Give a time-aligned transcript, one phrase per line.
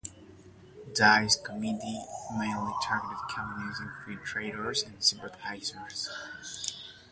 [0.95, 2.01] Dies committee
[2.35, 6.09] mainly targeted communist infiltrators and sympathizers.